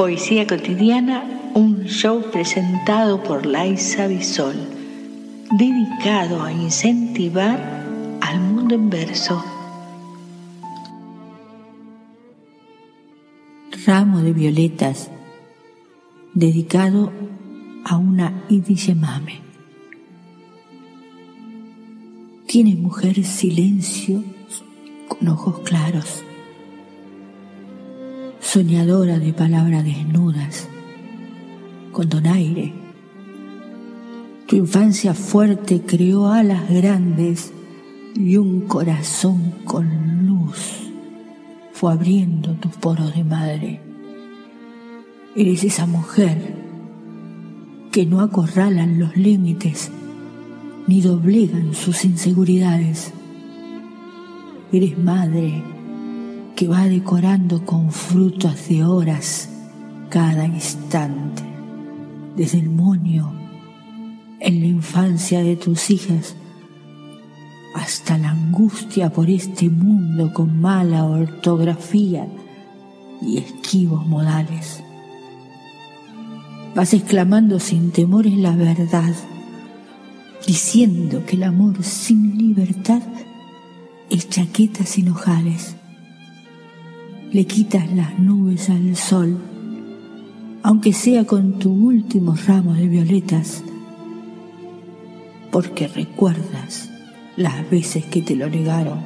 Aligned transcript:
Poesía 0.00 0.46
cotidiana, 0.46 1.52
un 1.52 1.84
show 1.84 2.22
presentado 2.32 3.22
por 3.22 3.44
Laisa 3.44 4.06
Bisol, 4.06 4.56
dedicado 5.58 6.42
a 6.42 6.50
incentivar 6.50 7.84
al 8.22 8.40
mundo 8.40 8.76
en 8.76 8.88
verso. 8.88 9.44
Ramo 13.84 14.22
de 14.22 14.32
violetas, 14.32 15.10
dedicado 16.32 17.12
a 17.84 17.98
una 17.98 18.46
Idiyemame. 18.48 19.42
Tiene 22.46 22.74
mujer 22.74 23.22
silencio 23.22 24.24
con 25.08 25.28
ojos 25.28 25.58
claros 25.58 26.24
soñadora 28.52 29.20
de 29.20 29.32
palabras 29.32 29.84
desnudas, 29.84 30.68
con 31.92 32.08
donaire. 32.08 32.72
Tu 34.48 34.56
infancia 34.56 35.14
fuerte 35.14 35.82
creó 35.82 36.26
alas 36.26 36.68
grandes 36.68 37.52
y 38.16 38.38
un 38.38 38.62
corazón 38.62 39.54
con 39.64 40.26
luz 40.26 40.90
fue 41.72 41.92
abriendo 41.92 42.54
tus 42.54 42.72
poros 42.72 43.14
de 43.14 43.22
madre. 43.22 43.80
Eres 45.36 45.62
esa 45.62 45.86
mujer 45.86 46.56
que 47.92 48.04
no 48.04 48.20
acorralan 48.20 48.98
los 48.98 49.16
límites 49.16 49.92
ni 50.88 51.02
doblegan 51.02 51.72
sus 51.72 52.04
inseguridades. 52.04 53.12
Eres 54.72 54.98
madre 54.98 55.62
que 56.60 56.68
va 56.68 56.86
decorando 56.86 57.64
con 57.64 57.90
frutos 57.90 58.68
de 58.68 58.84
horas 58.84 59.48
cada 60.10 60.44
instante, 60.44 61.42
desde 62.36 62.58
el 62.58 62.68
moño 62.68 63.32
en 64.40 64.60
la 64.60 64.66
infancia 64.66 65.42
de 65.42 65.56
tus 65.56 65.88
hijas 65.88 66.36
hasta 67.74 68.18
la 68.18 68.32
angustia 68.32 69.10
por 69.10 69.30
este 69.30 69.70
mundo 69.70 70.34
con 70.34 70.60
mala 70.60 71.06
ortografía 71.06 72.28
y 73.22 73.38
esquivos 73.38 74.06
modales. 74.06 74.82
Vas 76.74 76.92
exclamando 76.92 77.58
sin 77.58 77.90
temores 77.90 78.36
la 78.36 78.54
verdad, 78.54 79.14
diciendo 80.46 81.24
que 81.24 81.36
el 81.36 81.44
amor 81.44 81.82
sin 81.82 82.36
libertad 82.36 83.00
es 84.10 84.28
chaqueta 84.28 84.84
sin 84.84 85.08
ojales 85.08 85.76
le 87.32 87.46
quitas 87.46 87.88
las 87.92 88.18
nubes 88.18 88.68
al 88.70 88.96
sol, 88.96 89.38
aunque 90.64 90.92
sea 90.92 91.24
con 91.24 91.60
tu 91.60 91.70
último 91.70 92.34
ramo 92.46 92.74
de 92.74 92.88
violetas, 92.88 93.62
porque 95.52 95.86
recuerdas 95.86 96.90
las 97.36 97.70
veces 97.70 98.04
que 98.06 98.22
te 98.22 98.34
lo 98.34 98.50
negaron. 98.50 98.98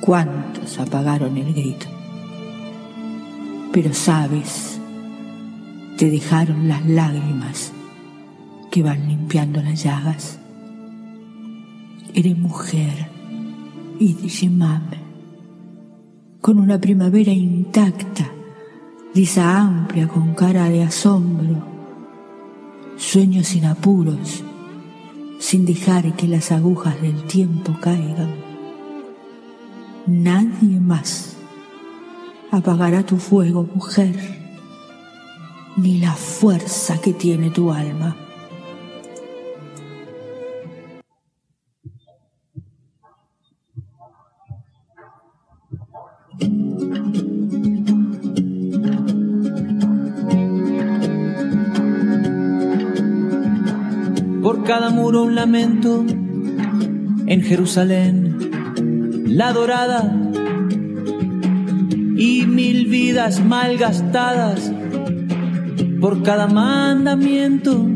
¿Cuántos 0.00 0.78
apagaron 0.78 1.36
el 1.36 1.52
grito? 1.52 1.86
Pero 3.72 3.92
sabes, 3.92 4.80
te 5.96 6.10
dejaron 6.10 6.68
las 6.68 6.86
lágrimas 6.86 7.72
que 8.70 8.84
van 8.84 9.08
limpiando 9.08 9.60
las 9.60 9.82
llagas. 9.82 10.38
Eres 12.14 12.38
mujer 12.38 13.08
y 13.98 14.12
dice 14.14 14.48
mame 14.48 15.07
con 16.40 16.58
una 16.58 16.78
primavera 16.78 17.32
intacta, 17.32 18.30
risa 19.14 19.58
amplia 19.58 20.06
con 20.06 20.34
cara 20.34 20.68
de 20.68 20.84
asombro, 20.84 21.64
sueños 22.96 23.48
sin 23.48 23.64
apuros, 23.64 24.44
sin 25.40 25.66
dejar 25.66 26.14
que 26.14 26.28
las 26.28 26.52
agujas 26.52 27.00
del 27.02 27.24
tiempo 27.24 27.74
caigan. 27.80 28.34
Nadie 30.06 30.80
más 30.80 31.36
apagará 32.50 33.04
tu 33.04 33.16
fuego, 33.16 33.68
mujer, 33.74 34.14
ni 35.76 35.98
la 35.98 36.12
fuerza 36.12 37.00
que 37.00 37.12
tiene 37.12 37.50
tu 37.50 37.72
alma. 37.72 38.16
Cada 54.68 54.90
muro 54.90 55.22
un 55.22 55.34
lamento, 55.34 56.04
en 57.26 57.42
Jerusalén 57.42 59.24
la 59.24 59.54
dorada. 59.54 60.14
Y 62.18 62.44
mil 62.46 62.86
vidas 62.86 63.42
malgastadas 63.42 64.70
por 66.02 66.22
cada 66.22 66.48
mandamiento. 66.48 67.88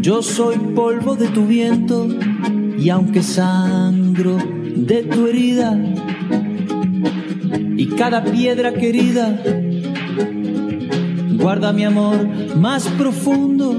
Yo 0.00 0.20
soy 0.20 0.56
polvo 0.74 1.14
de 1.14 1.28
tu 1.28 1.46
viento 1.46 2.08
y 2.76 2.88
aunque 2.88 3.22
sangro 3.22 4.36
de 4.74 5.04
tu 5.04 5.28
herida 5.28 5.78
y 7.76 7.86
cada 7.86 8.24
piedra 8.24 8.72
querida 8.72 9.40
guarda 11.38 11.72
mi 11.72 11.84
amor 11.84 12.16
más 12.56 12.88
profundo 12.88 13.78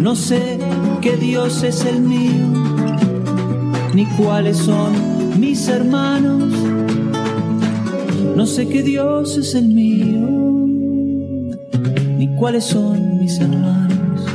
no 0.00 0.16
sé 0.16 0.58
qué 1.02 1.16
Dios 1.16 1.62
es 1.62 1.84
el 1.84 2.00
mío, 2.00 2.46
ni 3.94 4.06
cuáles 4.16 4.56
son 4.56 5.38
mis 5.38 5.68
hermanos. 5.68 6.52
No 8.34 8.46
sé 8.46 8.66
qué 8.68 8.82
Dios 8.82 9.36
es 9.36 9.54
el 9.54 9.68
mío, 9.68 10.26
ni 12.16 12.34
cuáles 12.36 12.64
son 12.64 13.18
mis 13.20 13.38
hermanos. 13.38 14.26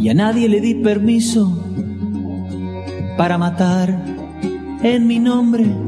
Y 0.00 0.08
a 0.08 0.14
nadie 0.14 0.48
le 0.48 0.60
di 0.60 0.74
permiso 0.74 1.56
para 3.16 3.38
matar 3.38 3.96
en 4.82 5.06
mi 5.06 5.20
nombre. 5.20 5.87